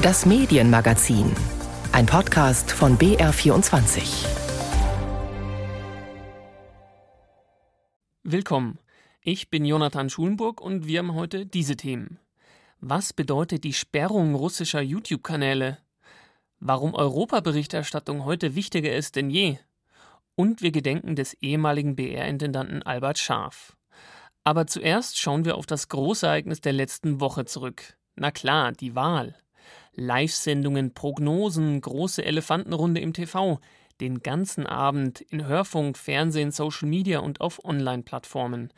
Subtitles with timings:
[0.00, 1.34] Das Medienmagazin.
[1.90, 4.28] Ein Podcast von BR24.
[8.22, 8.78] Willkommen.
[9.22, 12.20] Ich bin Jonathan Schulenburg und wir haben heute diese Themen.
[12.78, 15.78] Was bedeutet die Sperrung russischer YouTube-Kanäle?
[16.60, 19.58] Warum Europaberichterstattung heute wichtiger ist denn je?
[20.36, 23.76] Und wir gedenken des ehemaligen BR-Intendanten Albert Scharf.
[24.44, 27.98] Aber zuerst schauen wir auf das Großereignis der letzten Woche zurück.
[28.14, 29.34] Na klar, die Wahl.
[29.98, 33.60] Live-Sendungen, Prognosen, große Elefantenrunde im TV,
[34.00, 38.72] den ganzen Abend in Hörfunk, Fernsehen, Social Media und auf Online-Plattformen.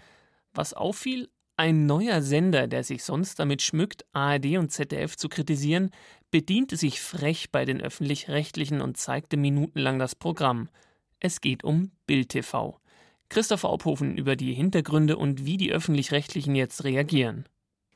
[0.55, 5.91] Was auffiel, ein neuer Sender, der sich sonst damit schmückt, ARD und ZDF zu kritisieren,
[6.31, 10.71] bediente sich frech bei den öffentlich-rechtlichen und zeigte minutenlang das Programm.
[11.19, 12.81] Es geht um Bild TV.
[13.29, 17.45] Christopher Ophofen über die Hintergründe und wie die öffentlich-rechtlichen jetzt reagieren.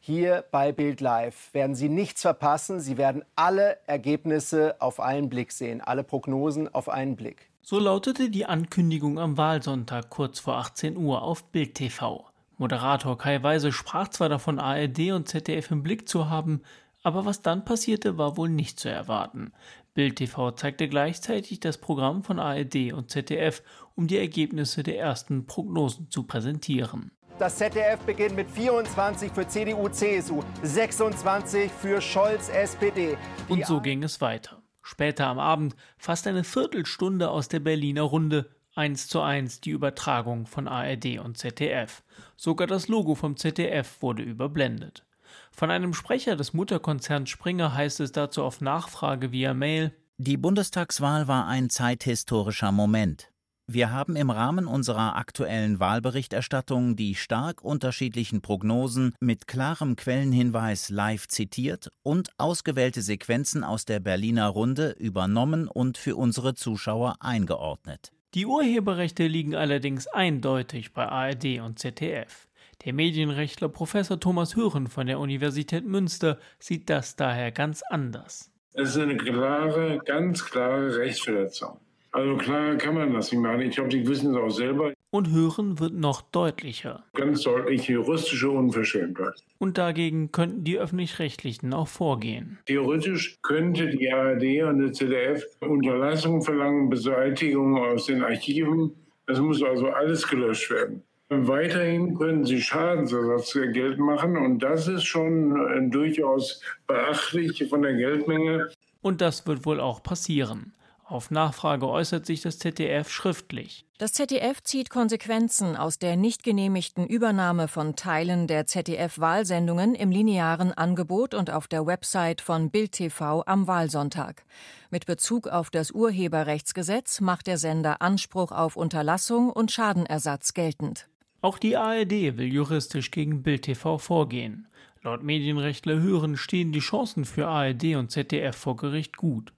[0.06, 2.78] Hier bei Bild Live werden Sie nichts verpassen.
[2.78, 7.48] Sie werden alle Ergebnisse auf einen Blick sehen, alle Prognosen auf einen Blick.
[7.62, 12.26] So lautete die Ankündigung am Wahlsonntag kurz vor 18 Uhr auf Bild TV.
[12.58, 16.60] Moderator Kai Weise sprach zwar davon, ARD und ZDF im Blick zu haben,
[17.02, 19.52] aber was dann passierte, war wohl nicht zu erwarten.
[19.94, 23.62] Bild TV zeigte gleichzeitig das Programm von ARD und ZDF,
[23.94, 27.10] um die Ergebnisse der ersten Prognosen zu präsentieren.
[27.36, 33.16] Das ZDF beginnt mit 24 für CDU, CSU, 26 für Scholz, SPD.
[33.48, 34.62] Die und so ging es weiter.
[34.82, 40.46] Später am Abend fast eine Viertelstunde aus der Berliner Runde, eins zu eins die Übertragung
[40.46, 42.04] von ARD und ZDF.
[42.36, 45.04] Sogar das Logo vom ZDF wurde überblendet.
[45.50, 51.26] Von einem Sprecher des Mutterkonzerns Springer heißt es dazu auf Nachfrage via Mail Die Bundestagswahl
[51.26, 53.33] war ein zeithistorischer Moment.
[53.66, 61.26] Wir haben im Rahmen unserer aktuellen Wahlberichterstattung die stark unterschiedlichen Prognosen mit klarem Quellenhinweis live
[61.28, 68.12] zitiert und ausgewählte Sequenzen aus der Berliner Runde übernommen und für unsere Zuschauer eingeordnet.
[68.34, 72.48] Die Urheberrechte liegen allerdings eindeutig bei ARD und ZDF.
[72.84, 78.50] Der Medienrechtler Professor Thomas Hören von der Universität Münster sieht das daher ganz anders.
[78.74, 81.80] Es ist eine klare, ganz klare Rechtsverletzung.
[82.14, 83.62] Also klar kann man das nicht machen.
[83.62, 84.92] Ich glaube, die wissen es auch selber.
[85.10, 87.02] Und hören wird noch deutlicher.
[87.14, 89.34] Ganz deutlich juristische Unverschämtheit.
[89.58, 92.60] Und dagegen könnten die Öffentlich-Rechtlichen auch vorgehen.
[92.66, 98.92] Theoretisch könnte die ARD und der ZDF Unterlassung verlangen, Beseitigung aus den Archiven.
[99.26, 101.02] Es muss also alles gelöscht werden.
[101.30, 107.94] Weiterhin können sie Schadensersatz Geld machen und das ist schon äh, durchaus beachtlich von der
[107.94, 108.70] Geldmenge.
[109.02, 110.72] Und das wird wohl auch passieren.
[111.14, 113.86] Auf Nachfrage äußert sich das ZDF schriftlich.
[113.98, 120.72] Das ZDF zieht Konsequenzen aus der nicht genehmigten Übernahme von Teilen der ZDF-Wahlsendungen im linearen
[120.72, 124.44] Angebot und auf der Website von Bild TV am Wahlsonntag.
[124.90, 131.06] Mit Bezug auf das Urheberrechtsgesetz macht der Sender Anspruch auf Unterlassung und Schadenersatz geltend.
[131.42, 134.66] Auch die ARD will juristisch gegen Bild TV vorgehen.
[135.02, 139.52] Laut Medienrechtler Hören stehen die Chancen für ARD und ZDF vor Gericht gut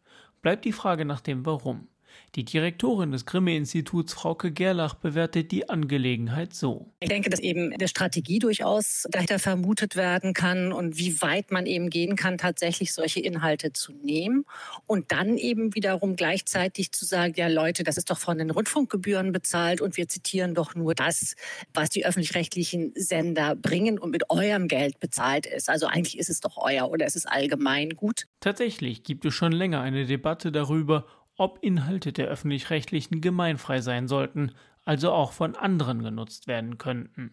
[0.47, 1.89] bleibt die Frage nach dem Warum.
[2.35, 6.93] Die Direktorin des Grimme-Instituts, Frauke Gerlach, bewertet die Angelegenheit so.
[7.01, 11.67] Ich denke, dass eben eine Strategie durchaus dahinter vermutet werden kann und wie weit man
[11.67, 14.45] eben gehen kann, tatsächlich solche Inhalte zu nehmen
[14.87, 19.33] und dann eben wiederum gleichzeitig zu sagen, ja Leute, das ist doch von den Rundfunkgebühren
[19.33, 21.37] bezahlt und wir zitieren doch nur das,
[21.73, 25.71] was die öffentlich-rechtlichen Sender bringen und mit eurem Geld bezahlt ist.
[25.71, 28.27] Also eigentlich ist es doch euer oder es ist allgemein gut.
[28.41, 34.53] Tatsächlich gibt es schon länger eine Debatte darüber, ob Inhalte der öffentlich-rechtlichen gemeinfrei sein sollten,
[34.85, 37.33] also auch von anderen genutzt werden könnten.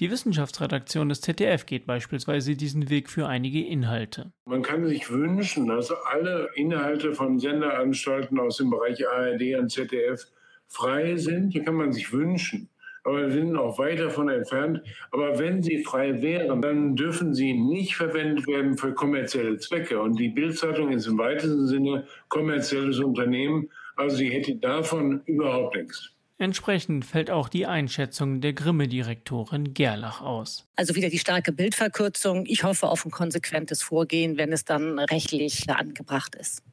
[0.00, 4.32] Die Wissenschaftsredaktion des ZDF geht beispielsweise diesen Weg für einige Inhalte.
[4.46, 10.26] Man kann sich wünschen, dass alle Inhalte von Senderanstalten aus dem Bereich ARD und ZDF
[10.66, 11.52] frei sind.
[11.54, 12.70] Die kann man sich wünschen
[13.04, 14.80] aber wir sind auch weit davon entfernt.
[15.10, 20.00] Aber wenn sie frei wären, dann dürfen sie nicht verwendet werden für kommerzielle Zwecke.
[20.00, 23.70] Und die Bildzeitung ist im weitesten Sinne kommerzielles Unternehmen.
[23.96, 26.10] Also sie hätte davon überhaupt nichts.
[26.38, 30.66] Entsprechend fällt auch die Einschätzung der Grimme-Direktorin Gerlach aus.
[30.74, 32.46] Also wieder die starke Bildverkürzung.
[32.46, 36.64] Ich hoffe auf ein konsequentes Vorgehen, wenn es dann rechtlich angebracht ist.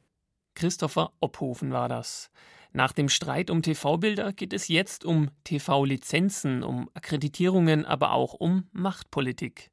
[0.54, 2.30] Christopher Ophofen war das.
[2.72, 8.68] Nach dem Streit um TV-Bilder geht es jetzt um TV-Lizenzen, um Akkreditierungen, aber auch um
[8.72, 9.70] Machtpolitik.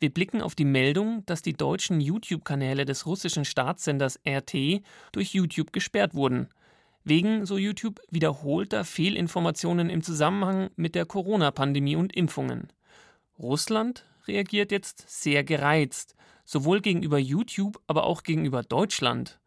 [0.00, 4.82] Wir blicken auf die Meldung, dass die deutschen YouTube-Kanäle des russischen Staatssenders RT
[5.12, 6.48] durch YouTube gesperrt wurden.
[7.04, 12.72] Wegen, so YouTube, wiederholter Fehlinformationen im Zusammenhang mit der Corona-Pandemie und Impfungen.
[13.38, 16.16] Russland reagiert jetzt sehr gereizt.
[16.44, 19.38] sowohl gegenüber YouTube, aber auch gegenüber Deutschland.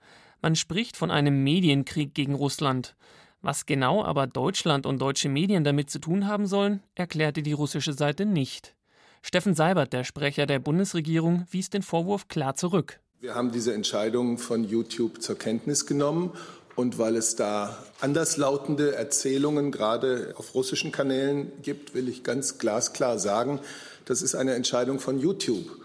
[0.44, 2.98] Man spricht von einem Medienkrieg gegen Russland.
[3.42, 7.94] Was genau aber Deutschland und deutsche Medien damit zu tun haben sollen, erklärte die russische
[7.94, 8.76] Seite nicht.
[9.22, 13.00] Steffen Seibert, der Sprecher der Bundesregierung, wies den Vorwurf klar zurück.
[13.22, 16.34] Wir haben diese Entscheidung von YouTube zur Kenntnis genommen
[16.76, 23.18] und weil es da anderslautende Erzählungen gerade auf russischen Kanälen gibt, will ich ganz glasklar
[23.18, 23.62] sagen,
[24.04, 25.83] das ist eine Entscheidung von YouTube.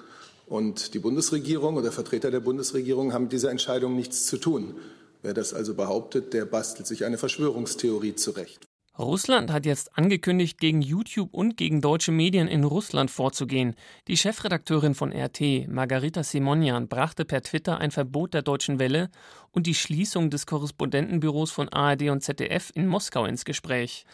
[0.49, 4.77] Und die Bundesregierung oder Vertreter der Bundesregierung haben mit dieser Entscheidung nichts zu tun.
[5.23, 8.69] Wer das also behauptet, der bastelt sich eine Verschwörungstheorie zurecht.
[8.99, 13.77] Russland hat jetzt angekündigt, gegen YouTube und gegen deutsche Medien in Russland vorzugehen.
[14.09, 19.09] Die Chefredakteurin von RT, Margarita Simonian, brachte per Twitter ein Verbot der deutschen Welle
[19.53, 24.05] und die Schließung des Korrespondentenbüros von ARD und ZDF in Moskau ins Gespräch.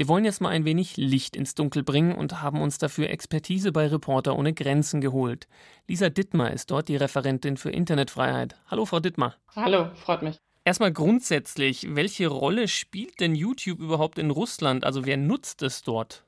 [0.00, 3.70] Wir wollen jetzt mal ein wenig Licht ins Dunkel bringen und haben uns dafür Expertise
[3.70, 5.46] bei Reporter ohne Grenzen geholt.
[5.88, 8.56] Lisa Dittmar ist dort die Referentin für Internetfreiheit.
[8.68, 9.36] Hallo, Frau Dittmar.
[9.54, 10.38] Hallo, freut mich.
[10.64, 14.84] Erstmal grundsätzlich, welche Rolle spielt denn YouTube überhaupt in Russland?
[14.84, 16.24] Also wer nutzt es dort?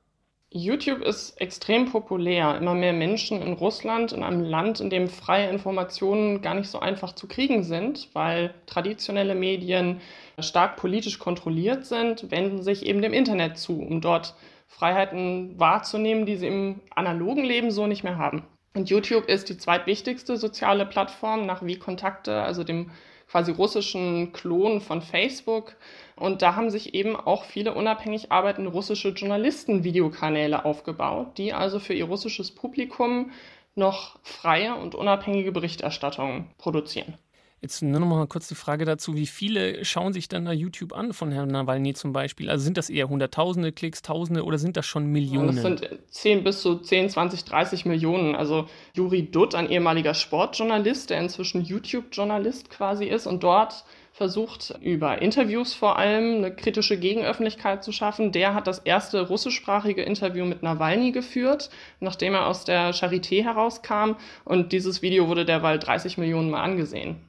[0.55, 2.55] YouTube ist extrem populär.
[2.57, 6.79] Immer mehr Menschen in Russland, in einem Land, in dem freie Informationen gar nicht so
[6.79, 9.99] einfach zu kriegen sind, weil traditionelle Medien
[10.39, 14.35] stark politisch kontrolliert sind, wenden sich eben dem Internet zu, um dort
[14.67, 18.43] Freiheiten wahrzunehmen, die sie im analogen Leben so nicht mehr haben.
[18.75, 22.91] Und YouTube ist die zweitwichtigste soziale Plattform nach Wie Kontakte, also dem
[23.33, 25.75] quasi russischen Klon von Facebook.
[26.15, 31.79] Und da haben sich eben auch viele unabhängig arbeitende russische Journalisten Videokanäle aufgebaut, die also
[31.79, 33.31] für ihr russisches Publikum
[33.73, 37.17] noch freie und unabhängige Berichterstattung produzieren.
[37.63, 40.91] Jetzt nur noch mal kurz die Frage dazu, wie viele schauen sich dann da YouTube
[40.91, 42.49] an von Herrn Nawalny zum Beispiel?
[42.49, 45.55] Also sind das eher Hunderttausende Klicks, Tausende oder sind das schon Millionen?
[45.55, 48.35] Das sind 10 bis zu 10, 20, 30 Millionen.
[48.35, 55.21] Also Juri Dutt, ein ehemaliger Sportjournalist, der inzwischen YouTube-Journalist quasi ist und dort versucht, über
[55.21, 58.33] Interviews vor allem eine kritische Gegenöffentlichkeit zu schaffen.
[58.33, 61.69] Der hat das erste russischsprachige Interview mit Nawalny geführt,
[62.01, 64.17] nachdem er aus der Charité herauskam.
[64.43, 67.21] Und dieses Video wurde derweil 30 Millionen Mal angesehen.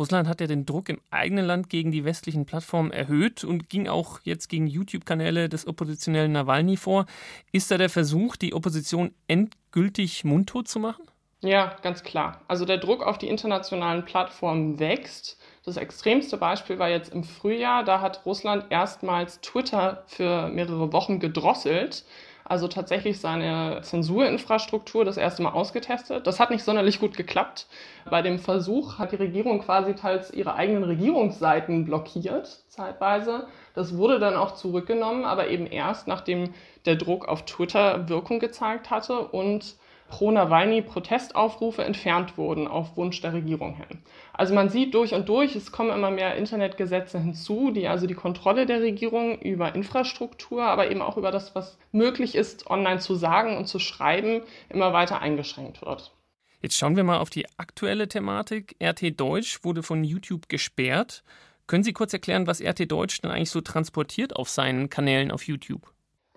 [0.00, 3.86] Russland hat ja den Druck im eigenen Land gegen die westlichen Plattformen erhöht und ging
[3.86, 7.04] auch jetzt gegen YouTube-Kanäle des oppositionellen Nawalny vor.
[7.52, 11.04] Ist da der Versuch, die Opposition endgültig mundtot zu machen?
[11.42, 12.40] Ja, ganz klar.
[12.48, 15.38] Also der Druck auf die internationalen Plattformen wächst.
[15.66, 17.84] Das extremste Beispiel war jetzt im Frühjahr.
[17.84, 22.06] Da hat Russland erstmals Twitter für mehrere Wochen gedrosselt
[22.50, 26.26] also tatsächlich seine Zensurinfrastruktur das erste Mal ausgetestet.
[26.26, 27.68] Das hat nicht sonderlich gut geklappt.
[28.10, 33.46] Bei dem Versuch hat die Regierung quasi teils ihre eigenen Regierungsseiten blockiert, zeitweise.
[33.74, 36.52] Das wurde dann auch zurückgenommen, aber eben erst, nachdem
[36.86, 39.76] der Druck auf Twitter Wirkung gezeigt hatte und
[40.10, 44.02] Pro-Nawalny-Protestaufrufe entfernt wurden auf Wunsch der Regierung hin.
[44.32, 48.14] Also man sieht durch und durch, es kommen immer mehr Internetgesetze hinzu, die also die
[48.14, 53.14] Kontrolle der Regierung über Infrastruktur, aber eben auch über das, was möglich ist, online zu
[53.14, 56.12] sagen und zu schreiben, immer weiter eingeschränkt wird.
[56.60, 58.76] Jetzt schauen wir mal auf die aktuelle Thematik.
[58.82, 61.22] RT Deutsch wurde von YouTube gesperrt.
[61.66, 65.44] Können Sie kurz erklären, was RT Deutsch denn eigentlich so transportiert auf seinen Kanälen auf
[65.44, 65.92] YouTube?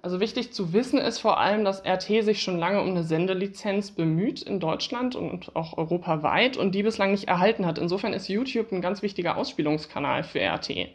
[0.05, 3.91] Also wichtig zu wissen ist vor allem, dass RT sich schon lange um eine Sendelizenz
[3.91, 7.77] bemüht in Deutschland und auch europaweit und die bislang nicht erhalten hat.
[7.77, 10.89] Insofern ist YouTube ein ganz wichtiger Ausspielungskanal für RT.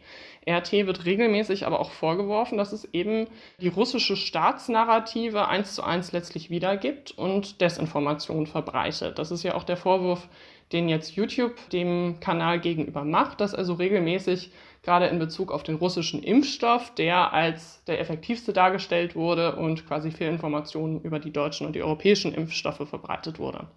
[0.47, 3.25] RT wird regelmäßig aber auch vorgeworfen, dass es eben
[3.59, 9.17] die russische Staatsnarrative eins zu eins letztlich wiedergibt und Desinformation verbreitet.
[9.17, 10.27] Das ist ja auch der Vorwurf,
[10.71, 15.75] den jetzt YouTube dem Kanal gegenüber macht, dass also regelmäßig gerade in Bezug auf den
[15.75, 21.73] russischen Impfstoff, der als der effektivste dargestellt wurde und quasi Fehlinformationen über die deutschen und
[21.75, 23.67] die europäischen Impfstoffe verbreitet wurde.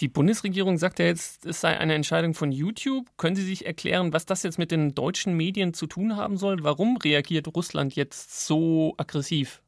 [0.00, 3.06] Die Bundesregierung sagt ja jetzt, es sei eine Entscheidung von YouTube.
[3.16, 6.62] Können Sie sich erklären, was das jetzt mit den deutschen Medien zu tun haben soll?
[6.62, 9.62] Warum reagiert Russland jetzt so aggressiv?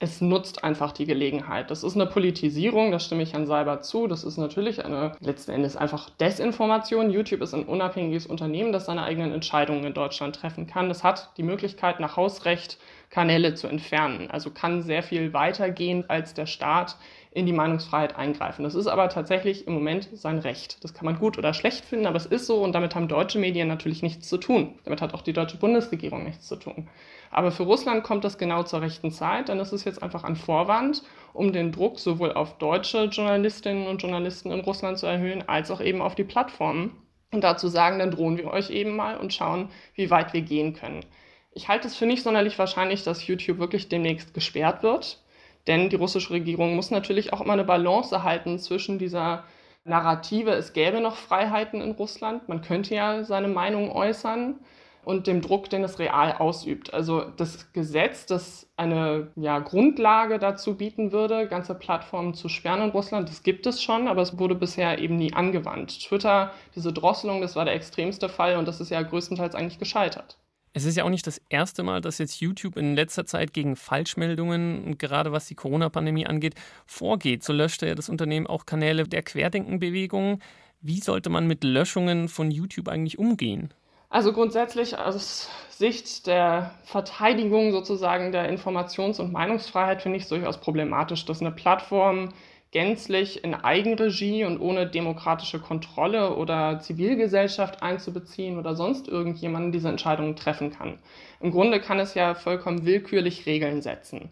[0.00, 1.72] Es nutzt einfach die Gelegenheit.
[1.72, 4.06] Das ist eine Politisierung, da stimme ich Herrn Seiber zu.
[4.06, 7.10] Das ist natürlich eine letzten Endes einfach Desinformation.
[7.10, 10.88] YouTube ist ein unabhängiges Unternehmen, das seine eigenen Entscheidungen in Deutschland treffen kann.
[10.88, 12.78] Das hat die Möglichkeit, nach Hausrecht
[13.10, 14.30] Kanäle zu entfernen.
[14.30, 16.96] Also kann sehr viel weiter gehen, als der Staat
[17.30, 18.62] in die Meinungsfreiheit eingreifen.
[18.62, 20.82] Das ist aber tatsächlich im Moment sein Recht.
[20.82, 23.38] Das kann man gut oder schlecht finden, aber es ist so und damit haben deutsche
[23.38, 24.78] Medien natürlich nichts zu tun.
[24.84, 26.88] Damit hat auch die deutsche Bundesregierung nichts zu tun.
[27.30, 30.36] Aber für Russland kommt das genau zur rechten Zeit, denn es ist jetzt einfach ein
[30.36, 31.02] Vorwand,
[31.34, 35.80] um den Druck sowohl auf deutsche Journalistinnen und Journalisten in Russland zu erhöhen, als auch
[35.80, 36.92] eben auf die Plattformen.
[37.30, 40.72] Und dazu sagen, dann drohen wir euch eben mal und schauen, wie weit wir gehen
[40.72, 41.04] können.
[41.52, 45.22] Ich halte es für nicht sonderlich wahrscheinlich, dass YouTube wirklich demnächst gesperrt wird,
[45.68, 49.44] denn die russische Regierung muss natürlich auch immer eine Balance erhalten zwischen dieser
[49.84, 54.56] Narrative, es gäbe noch Freiheiten in Russland, man könnte ja seine Meinung äußern
[55.04, 56.92] und dem Druck, den es real ausübt.
[56.92, 62.90] Also das Gesetz, das eine ja, Grundlage dazu bieten würde, ganze Plattformen zu sperren in
[62.90, 66.00] Russland, das gibt es schon, aber es wurde bisher eben nie angewandt.
[66.00, 70.38] Twitter, diese Drosselung, das war der extremste Fall und das ist ja größtenteils eigentlich gescheitert.
[70.72, 73.74] Es ist ja auch nicht das erste Mal, dass jetzt YouTube in letzter Zeit gegen
[73.76, 76.54] Falschmeldungen, gerade was die Corona-Pandemie angeht,
[76.86, 77.42] vorgeht.
[77.42, 80.40] So löschte ja das Unternehmen auch Kanäle der Querdenkenbewegung.
[80.80, 83.72] Wie sollte man mit Löschungen von YouTube eigentlich umgehen?
[84.10, 90.58] Also grundsätzlich aus Sicht der Verteidigung sozusagen der Informations- und Meinungsfreiheit finde ich es durchaus
[90.60, 92.30] problematisch, dass eine Plattform
[92.70, 100.36] gänzlich in Eigenregie und ohne demokratische Kontrolle oder Zivilgesellschaft einzubeziehen oder sonst irgendjemanden diese Entscheidungen
[100.36, 100.98] treffen kann.
[101.40, 104.30] Im Grunde kann es ja vollkommen willkürlich Regeln setzen.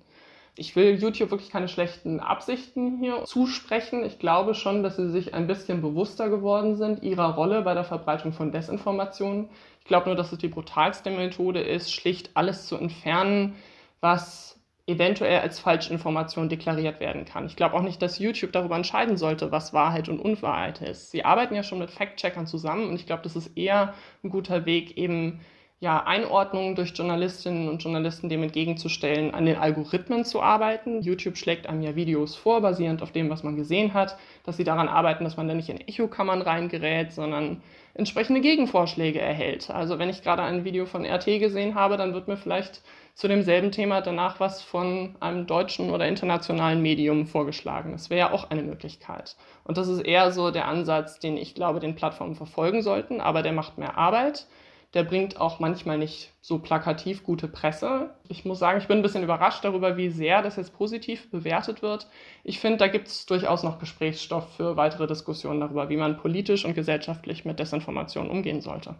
[0.58, 4.04] Ich will YouTube wirklich keine schlechten Absichten hier zusprechen.
[4.04, 7.84] Ich glaube schon, dass sie sich ein bisschen bewusster geworden sind ihrer Rolle bei der
[7.84, 9.50] Verbreitung von Desinformationen.
[9.80, 13.54] Ich glaube nur, dass es die brutalste Methode ist, schlicht alles zu entfernen,
[14.00, 14.55] was
[14.86, 17.46] eventuell als Falschinformation deklariert werden kann.
[17.46, 21.10] Ich glaube auch nicht, dass YouTube darüber entscheiden sollte, was Wahrheit und Unwahrheit ist.
[21.10, 24.64] Sie arbeiten ja schon mit Fact-Checkern zusammen und ich glaube, das ist eher ein guter
[24.64, 25.40] Weg, eben
[25.78, 31.02] ja, Einordnungen durch Journalistinnen und Journalisten dem entgegenzustellen, an den Algorithmen zu arbeiten.
[31.02, 34.64] YouTube schlägt einem ja Videos vor, basierend auf dem, was man gesehen hat, dass sie
[34.64, 37.62] daran arbeiten, dass man da nicht in Echokammern reingerät, sondern
[37.92, 39.68] entsprechende Gegenvorschläge erhält.
[39.70, 42.82] Also wenn ich gerade ein Video von RT gesehen habe, dann wird mir vielleicht
[43.16, 47.92] zu demselben Thema danach was von einem deutschen oder internationalen Medium vorgeschlagen.
[47.92, 49.36] Das wäre ja auch eine Möglichkeit.
[49.64, 53.42] Und das ist eher so der Ansatz, den ich glaube, den Plattformen verfolgen sollten, aber
[53.42, 54.46] der macht mehr Arbeit.
[54.92, 58.14] Der bringt auch manchmal nicht so plakativ gute Presse.
[58.28, 61.80] Ich muss sagen, ich bin ein bisschen überrascht darüber, wie sehr das jetzt positiv bewertet
[61.80, 62.08] wird.
[62.44, 66.66] Ich finde, da gibt es durchaus noch Gesprächsstoff für weitere Diskussionen darüber, wie man politisch
[66.66, 68.96] und gesellschaftlich mit Desinformation umgehen sollte.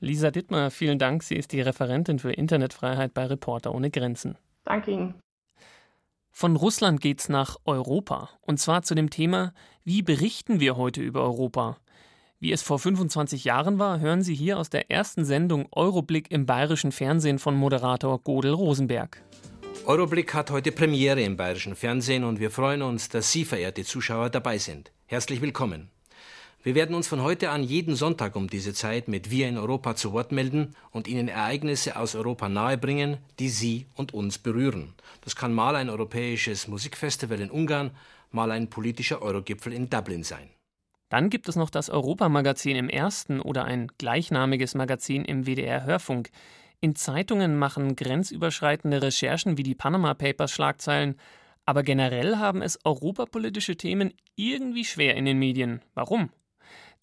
[0.00, 1.22] Lisa Dittmer, vielen Dank.
[1.22, 4.36] Sie ist die Referentin für Internetfreiheit bei Reporter ohne Grenzen.
[4.64, 5.14] Danke Ihnen.
[6.30, 8.30] Von Russland geht's nach Europa.
[8.42, 9.52] Und zwar zu dem Thema,
[9.82, 11.78] wie berichten wir heute über Europa?
[12.38, 16.46] Wie es vor 25 Jahren war, hören Sie hier aus der ersten Sendung Euroblick im
[16.46, 19.20] bayerischen Fernsehen von Moderator Godel Rosenberg.
[19.86, 24.30] Euroblick hat heute Premiere im bayerischen Fernsehen und wir freuen uns, dass Sie, verehrte Zuschauer,
[24.30, 24.92] dabei sind.
[25.06, 25.90] Herzlich willkommen.
[26.64, 29.94] Wir werden uns von heute an jeden Sonntag um diese Zeit mit Wir in Europa
[29.94, 34.94] zu Wort melden und Ihnen Ereignisse aus Europa nahebringen, die Sie und uns berühren.
[35.20, 37.92] Das kann mal ein europäisches Musikfestival in Ungarn,
[38.32, 40.50] mal ein politischer Eurogipfel in Dublin sein.
[41.10, 46.30] Dann gibt es noch das Europamagazin im Ersten oder ein gleichnamiges Magazin im WDR Hörfunk.
[46.80, 51.14] In Zeitungen machen grenzüberschreitende Recherchen wie die Panama Papers Schlagzeilen,
[51.64, 55.82] aber generell haben es europapolitische Themen irgendwie schwer in den Medien.
[55.94, 56.30] Warum?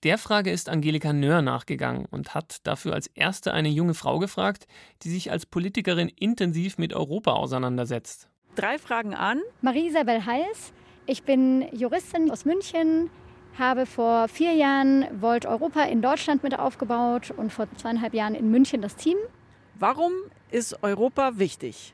[0.03, 4.67] Der Frage ist Angelika Nöhr nachgegangen und hat dafür als erste eine junge Frau gefragt,
[5.01, 8.29] die sich als Politikerin intensiv mit Europa auseinandersetzt.
[8.55, 9.41] Drei Fragen an.
[9.61, 10.73] Marie-Isabel Heiß.
[11.07, 13.09] Ich bin Juristin aus München,
[13.57, 18.51] habe vor vier Jahren Volt Europa in Deutschland mit aufgebaut und vor zweieinhalb Jahren in
[18.51, 19.17] München das Team.
[19.77, 20.11] Warum
[20.51, 21.93] ist Europa wichtig?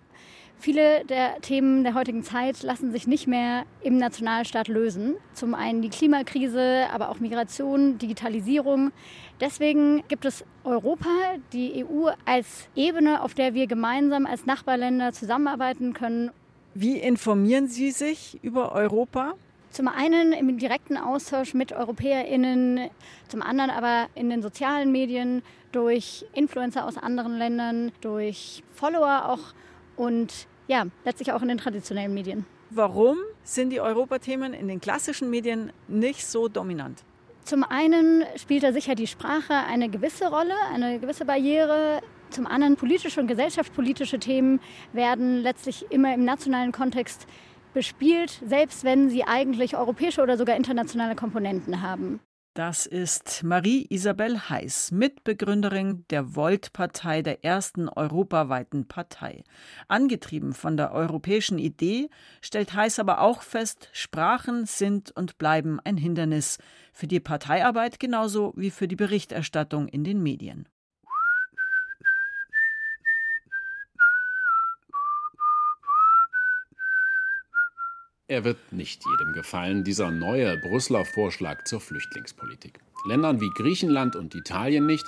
[0.62, 5.16] Viele der Themen der heutigen Zeit lassen sich nicht mehr im Nationalstaat lösen.
[5.34, 8.92] Zum einen die Klimakrise, aber auch Migration, Digitalisierung.
[9.40, 11.10] Deswegen gibt es Europa,
[11.52, 16.30] die EU als Ebene, auf der wir gemeinsam als Nachbarländer zusammenarbeiten können.
[16.76, 19.34] Wie informieren Sie sich über Europa?
[19.72, 22.92] Zum einen im direkten Austausch mit EuropäerInnen,
[23.30, 25.42] zum anderen aber in den sozialen Medien,
[25.72, 29.56] durch Influencer aus anderen Ländern, durch Follower auch
[29.96, 32.46] und ja, letztlich auch in den traditionellen Medien.
[32.70, 37.04] Warum sind die Europathemen in den klassischen Medien nicht so dominant?
[37.44, 42.02] Zum einen spielt da sicher die Sprache eine gewisse Rolle, eine gewisse Barriere.
[42.30, 44.62] Zum anderen politische und gesellschaftspolitische Themen
[44.94, 47.28] werden letztlich immer im nationalen Kontext
[47.74, 52.20] bespielt, selbst wenn sie eigentlich europäische oder sogar internationale Komponenten haben.
[52.54, 59.46] Das ist Marie-Isabel Heiß, Mitbegründerin der Volt-Partei, der ersten europaweiten Partei.
[59.88, 62.10] Angetrieben von der europäischen Idee
[62.42, 66.58] stellt Heiß aber auch fest, Sprachen sind und bleiben ein Hindernis
[66.92, 70.68] für die Parteiarbeit genauso wie für die Berichterstattung in den Medien.
[78.32, 82.80] Er wird nicht jedem gefallen, dieser neue Brüsseler Vorschlag zur Flüchtlingspolitik.
[83.06, 85.06] Ländern wie Griechenland und Italien nicht,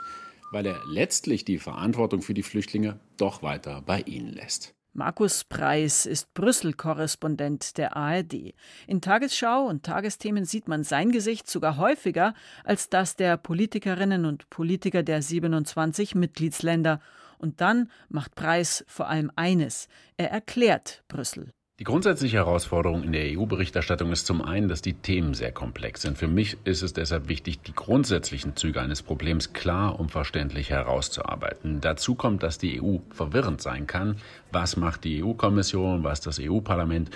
[0.51, 4.75] weil er letztlich die Verantwortung für die Flüchtlinge doch weiter bei ihnen lässt.
[4.91, 8.55] Markus Preis ist Brüssel-Korrespondent der ARD.
[8.87, 12.33] In Tagesschau und Tagesthemen sieht man sein Gesicht sogar häufiger
[12.65, 16.99] als das der Politikerinnen und Politiker der 27 Mitgliedsländer.
[17.37, 19.87] Und dann macht Preis vor allem eines:
[20.17, 21.53] er erklärt Brüssel.
[21.79, 26.19] Die grundsätzliche Herausforderung in der EU-Berichterstattung ist zum einen, dass die Themen sehr komplex sind.
[26.19, 31.81] Für mich ist es deshalb wichtig, die grundsätzlichen Züge eines Problems klar und verständlich herauszuarbeiten.
[31.81, 34.17] Dazu kommt, dass die EU verwirrend sein kann.
[34.51, 37.09] Was macht die EU-Kommission, was das EU-Parlament?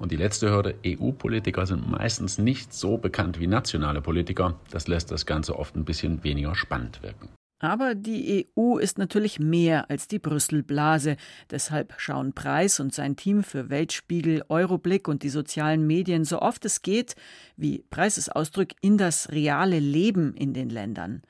[0.00, 4.58] Und die letzte Hürde, EU-Politiker sind meistens nicht so bekannt wie nationale Politiker.
[4.72, 7.28] Das lässt das Ganze oft ein bisschen weniger spannend wirken.
[7.60, 11.16] Aber die EU ist natürlich mehr als die Brüssel-Blase.
[11.50, 16.64] Deshalb schauen Preis und sein Team für Weltspiegel, Euroblick und die sozialen Medien so oft
[16.64, 17.16] es geht,
[17.56, 21.22] wie Preises Ausdruck, in das reale Leben in den Ländern.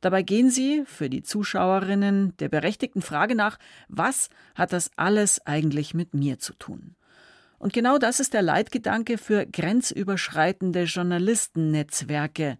[0.00, 5.92] Dabei gehen sie für die Zuschauerinnen der berechtigten Frage nach, was hat das alles eigentlich
[5.92, 6.96] mit mir zu tun?
[7.58, 12.58] Und genau das ist der Leitgedanke für grenzüberschreitende Journalistennetzwerke.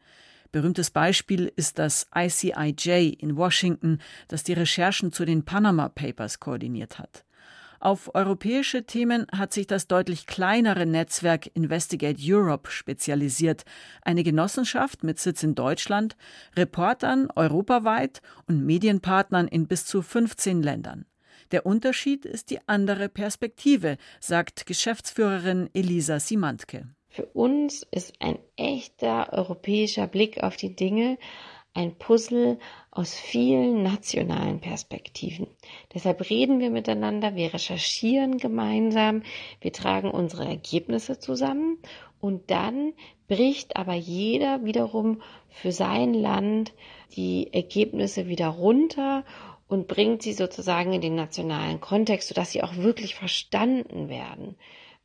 [0.57, 6.99] Berühmtes Beispiel ist das ICIJ in Washington, das die Recherchen zu den Panama Papers koordiniert
[6.99, 7.27] hat.
[7.79, 13.67] Auf europäische Themen hat sich das deutlich kleinere Netzwerk Investigate Europe spezialisiert,
[14.01, 16.17] eine Genossenschaft mit Sitz in Deutschland,
[16.57, 21.05] Reportern europaweit und Medienpartnern in bis zu 15 Ländern.
[21.51, 26.89] Der Unterschied ist die andere Perspektive, sagt Geschäftsführerin Elisa Simantke.
[27.17, 31.17] Für uns ist ein echter europäischer Blick auf die Dinge
[31.73, 32.59] ein Puzzle
[32.91, 35.47] aus vielen nationalen Perspektiven.
[35.95, 39.23] Deshalb reden wir miteinander, wir recherchieren gemeinsam,
[39.63, 41.79] wir tragen unsere Ergebnisse zusammen
[42.21, 42.93] und dann
[43.29, 46.75] bricht aber jeder wiederum für sein Land
[47.17, 49.25] die Ergebnisse wieder runter
[49.69, 54.57] und bringt sie sozusagen in den nationalen Kontext, sodass sie auch wirklich verstanden werden.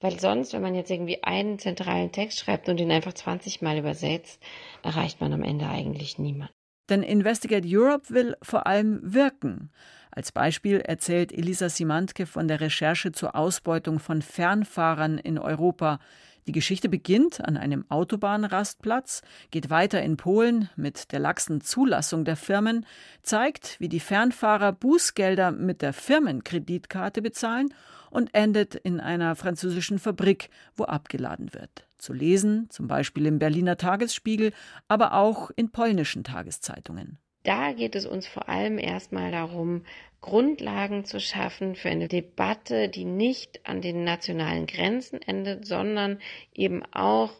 [0.02, 3.78] Weil sonst, wenn man jetzt irgendwie einen zentralen Text schreibt und ihn einfach 20 Mal
[3.78, 4.42] übersetzt,
[4.84, 6.54] erreicht man am Ende eigentlich niemanden.
[6.90, 9.72] Denn Investigate Europe will vor allem wirken.
[10.10, 16.00] Als Beispiel erzählt Elisa Simantke von der Recherche zur Ausbeutung von Fernfahrern in Europa.
[16.48, 22.36] Die Geschichte beginnt an einem Autobahnrastplatz, geht weiter in Polen mit der laxen Zulassung der
[22.36, 22.86] Firmen,
[23.22, 27.74] zeigt, wie die Fernfahrer Bußgelder mit der Firmenkreditkarte bezahlen
[28.12, 31.88] und endet in einer französischen Fabrik, wo abgeladen wird.
[31.98, 34.54] Zu lesen, zum Beispiel im Berliner Tagesspiegel,
[34.88, 37.18] aber auch in polnischen Tageszeitungen.
[37.44, 39.84] Da geht es uns vor allem erstmal darum,
[40.22, 46.20] Grundlagen zu schaffen für eine Debatte, die nicht an den nationalen Grenzen endet, sondern
[46.54, 47.32] eben auch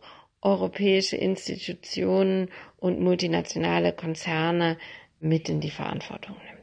[0.42, 4.78] europäische Institutionen und multinationale Konzerne
[5.20, 6.61] mit in die Verantwortung nimmt.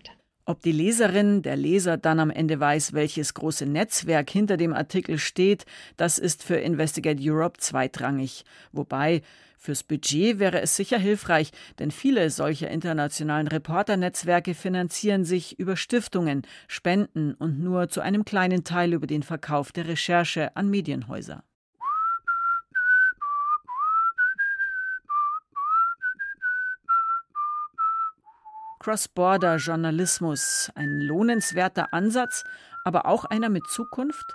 [0.48, 5.18] Ob die Leserin, der Leser dann am Ende weiß, welches große Netzwerk hinter dem Artikel
[5.18, 5.66] steht,
[5.98, 8.46] das ist für Investigate Europe zweitrangig.
[8.72, 9.20] Wobei
[9.58, 16.42] Fürs Budget wäre es sicher hilfreich, denn viele solcher internationalen Reporternetzwerke finanzieren sich über Stiftungen,
[16.66, 21.42] Spenden und nur zu einem kleinen Teil über den Verkauf der Recherche an Medienhäuser.
[28.88, 32.44] Cross-Border-Journalismus, ein lohnenswerter Ansatz,
[32.84, 34.34] aber auch einer mit Zukunft?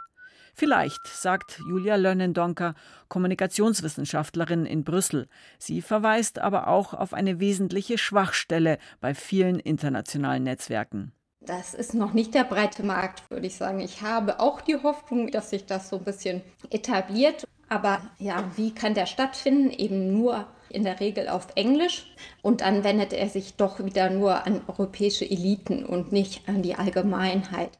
[0.53, 2.75] Vielleicht, sagt Julia Lönnendonker,
[3.07, 5.27] Kommunikationswissenschaftlerin in Brüssel.
[5.57, 11.13] Sie verweist aber auch auf eine wesentliche Schwachstelle bei vielen internationalen Netzwerken.
[11.41, 13.79] Das ist noch nicht der breite Markt, würde ich sagen.
[13.79, 17.47] Ich habe auch die Hoffnung, dass sich das so ein bisschen etabliert.
[17.69, 19.71] Aber ja, wie kann der stattfinden?
[19.71, 22.05] Eben nur in der Regel auf Englisch.
[22.41, 26.75] Und dann wendet er sich doch wieder nur an europäische Eliten und nicht an die
[26.75, 27.79] Allgemeinheit.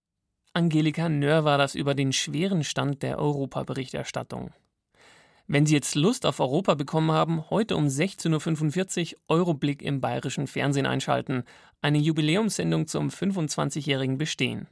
[0.54, 4.52] Angelika Nöhr war das über den schweren Stand der Europaberichterstattung.
[5.48, 10.48] Wenn Sie jetzt Lust auf Europa bekommen haben, heute um 16.45 Uhr Euroblick im bayerischen
[10.48, 11.44] Fernsehen einschalten.
[11.82, 14.68] Eine Jubiläumssendung zum 25-jährigen Bestehen.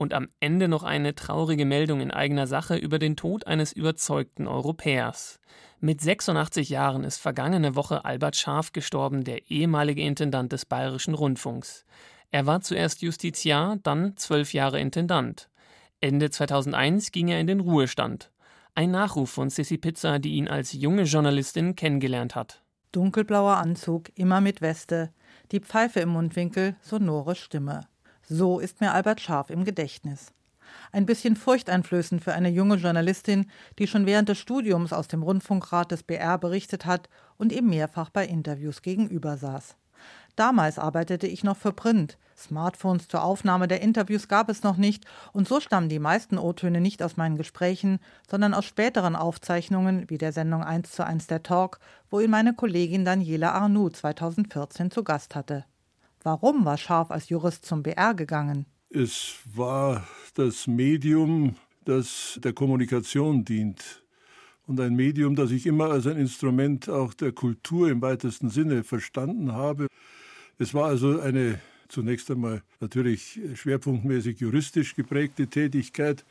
[0.00, 4.46] Und am Ende noch eine traurige Meldung in eigener Sache über den Tod eines überzeugten
[4.46, 5.40] Europäers.
[5.78, 11.84] Mit 86 Jahren ist vergangene Woche Albert Scharf gestorben, der ehemalige Intendant des Bayerischen Rundfunks.
[12.30, 15.50] Er war zuerst Justiziar, dann zwölf Jahre Intendant.
[16.00, 18.30] Ende 2001 ging er in den Ruhestand.
[18.74, 22.62] Ein Nachruf von Sissy Pizza, die ihn als junge Journalistin kennengelernt hat.
[22.92, 25.12] Dunkelblauer Anzug, immer mit Weste,
[25.52, 27.82] die Pfeife im Mundwinkel, sonore Stimme.
[28.32, 30.32] So ist mir Albert Scharf im Gedächtnis.
[30.92, 35.90] Ein bisschen furchteinflößend für eine junge Journalistin, die schon während des Studiums aus dem Rundfunkrat
[35.90, 39.74] des BR berichtet hat und ihm mehrfach bei Interviews gegenüber saß.
[40.36, 42.18] Damals arbeitete ich noch für Print.
[42.36, 46.80] Smartphones zur Aufnahme der Interviews gab es noch nicht und so stammen die meisten O-Töne
[46.80, 47.98] nicht aus meinen Gesprächen,
[48.30, 52.54] sondern aus späteren Aufzeichnungen wie der Sendung 1 zu 1 der Talk, wo ihn meine
[52.54, 55.64] Kollegin Daniela Arnoux 2014 zu Gast hatte.
[56.22, 58.66] Warum war Scharf als Jurist zum BR gegangen?
[58.90, 64.02] Es war das Medium, das der Kommunikation dient
[64.66, 68.84] und ein Medium, das ich immer als ein Instrument auch der Kultur im weitesten Sinne
[68.84, 69.86] verstanden habe.
[70.58, 76.24] Es war also eine zunächst einmal natürlich schwerpunktmäßig juristisch geprägte Tätigkeit.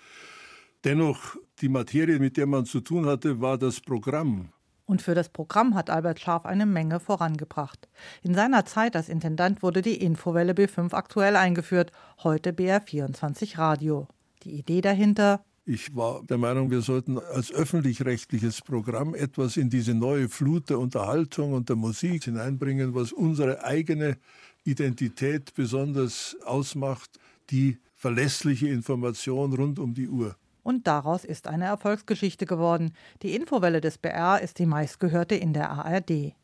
[0.83, 4.53] Dennoch, die Materie, mit der man zu tun hatte, war das Programm.
[4.89, 7.87] Und für das Programm hat Albert Scharf eine Menge vorangebracht.
[8.23, 11.91] In seiner Zeit als Intendant wurde die Infowelle B5 aktuell eingeführt,
[12.23, 14.07] heute BR24 Radio.
[14.41, 15.45] Die Idee dahinter?
[15.63, 20.79] Ich war der Meinung, wir sollten als öffentlich-rechtliches Programm etwas in diese neue Flut der
[20.79, 24.17] Unterhaltung und der Musik hineinbringen, was unsere eigene
[24.63, 27.19] Identität besonders ausmacht,
[27.51, 30.35] die verlässliche Information rund um die Uhr.
[30.69, 32.93] Und daraus ist eine Erfolgsgeschichte geworden.
[33.23, 36.35] Die Infowelle des BR ist die meistgehörte in der ARD.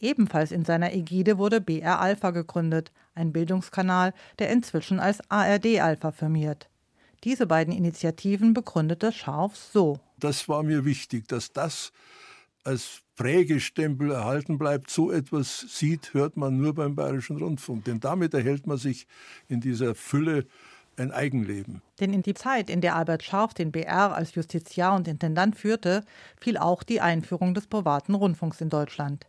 [0.00, 6.12] Ebenfalls in seiner Ägide wurde BR Alpha gegründet, ein Bildungskanal, der inzwischen als ARD Alpha
[6.12, 6.70] firmiert.
[7.24, 10.00] Diese beiden Initiativen begründete Scharf so.
[10.18, 11.92] Das war mir wichtig, dass das
[12.64, 14.88] als Prägestempel erhalten bleibt.
[14.88, 17.84] So etwas sieht, hört man nur beim Bayerischen Rundfunk.
[17.84, 19.06] Denn damit erhält man sich
[19.46, 20.46] in dieser Fülle
[20.98, 21.82] ein Eigenleben.
[22.00, 26.04] Denn in die Zeit, in der Albert Scharf den BR als Justiziar und Intendant führte,
[26.40, 29.26] fiel auch die Einführung des privaten Rundfunks in Deutschland.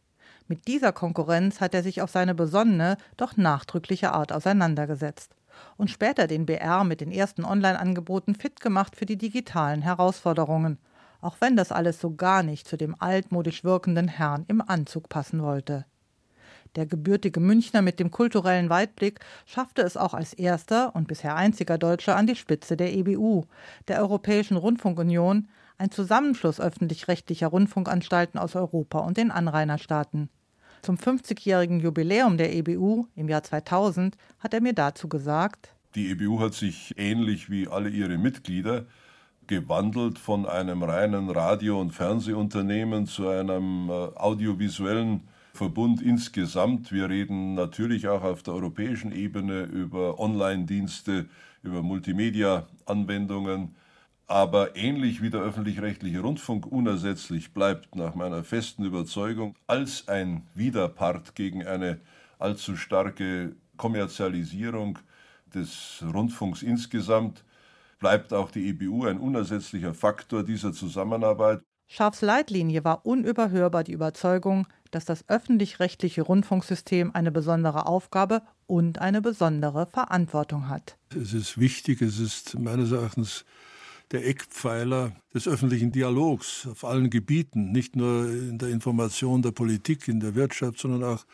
[0.47, 5.35] Mit dieser Konkurrenz hat er sich auf seine besonnene, doch nachdrückliche Art auseinandergesetzt
[5.77, 10.79] und später den BR mit den ersten Online-Angeboten fit gemacht für die digitalen Herausforderungen
[11.21, 15.41] auch wenn das alles so gar nicht zu dem altmodisch wirkenden Herrn im Anzug passen
[15.41, 15.85] wollte.
[16.75, 21.77] Der gebürtige Münchner mit dem kulturellen Weitblick schaffte es auch als erster und bisher einziger
[21.77, 23.45] Deutscher an die Spitze der EBU,
[23.87, 30.29] der Europäischen Rundfunkunion, ein Zusammenschluss öffentlich-rechtlicher Rundfunkanstalten aus Europa und den Anrainerstaaten.
[30.81, 36.39] Zum 50-jährigen Jubiläum der EBU im Jahr 2000 hat er mir dazu gesagt: Die EBU
[36.39, 38.85] hat sich ähnlich wie alle ihre Mitglieder
[39.47, 46.91] gewandelt von einem reinen Radio- und Fernsehunternehmen zu einem äh, audiovisuellen Verbund insgesamt.
[46.91, 51.27] Wir reden natürlich auch auf der europäischen Ebene über Online-Dienste,
[51.63, 53.75] über Multimedia-Anwendungen.
[54.27, 61.33] Aber ähnlich wie der öffentlich-rechtliche Rundfunk unersetzlich bleibt, nach meiner festen Überzeugung, als ein Widerpart
[61.33, 61.99] gegen eine
[62.37, 64.99] allzu starke Kommerzialisierung
[65.53, 67.43] des Rundfunks insgesamt,
[67.99, 71.61] bleibt auch die EBU ein unersetzlicher Faktor dieser Zusammenarbeit.
[71.87, 79.21] Scharfs Leitlinie war unüberhörbar die Überzeugung, dass das öffentlich-rechtliche Rundfunksystem eine besondere Aufgabe und eine
[79.21, 80.97] besondere Verantwortung hat.
[81.19, 83.45] Es ist wichtig, es ist meines Erachtens
[84.11, 90.07] der Eckpfeiler des öffentlichen Dialogs auf allen Gebieten, nicht nur in der Information der Politik,
[90.07, 91.25] in der Wirtschaft, sondern auch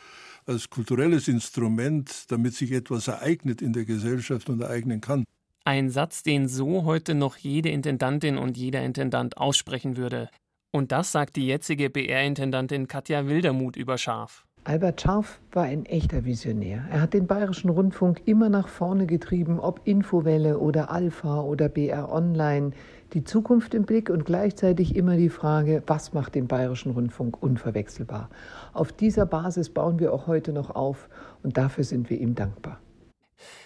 [0.46, 5.24] als kulturelles Instrument, damit sich etwas ereignet in der Gesellschaft und ereignen kann.
[5.63, 10.30] Ein Satz, den so heute noch jede Intendantin und jeder Intendant aussprechen würde.
[10.76, 14.46] Und das sagt die jetzige BR-Intendantin Katja Wildermuth über Scharf.
[14.66, 16.84] Albert Scharf war ein echter Visionär.
[16.92, 22.12] Er hat den bayerischen Rundfunk immer nach vorne getrieben, ob Infowelle oder Alpha oder BR
[22.12, 22.72] Online.
[23.14, 28.30] Die Zukunft im Blick und gleichzeitig immer die Frage, was macht den bayerischen Rundfunk unverwechselbar.
[28.74, 31.08] Auf dieser Basis bauen wir auch heute noch auf
[31.42, 32.82] und dafür sind wir ihm dankbar.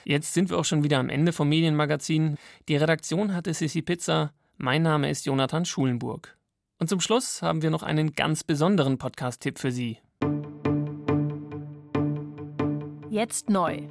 [0.03, 2.37] Jetzt sind wir auch schon wieder am Ende vom Medienmagazin.
[2.67, 4.31] Die Redaktion hatte Sissi Pizza.
[4.57, 6.38] Mein Name ist Jonathan Schulenburg.
[6.79, 9.97] Und zum Schluss haben wir noch einen ganz besonderen Podcast-Tipp für Sie.
[13.09, 13.81] Jetzt neu.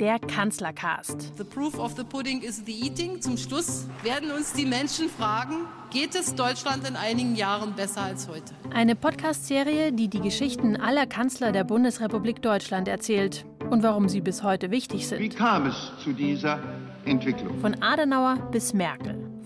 [0.00, 1.36] Der Kanzlercast.
[1.36, 3.20] The proof of the pudding is the eating.
[3.20, 8.28] Zum Schluss werden uns die Menschen fragen, geht es Deutschland in einigen Jahren besser als
[8.28, 8.54] heute?
[8.72, 14.42] Eine Podcast-Serie, die die Geschichten aller Kanzler der Bundesrepublik Deutschland erzählt und warum sie bis
[14.42, 15.18] heute wichtig sind.
[15.18, 16.60] Wie kam es zu dieser
[17.04, 17.58] Entwicklung?
[17.60, 19.27] Von Adenauer bis Merkel.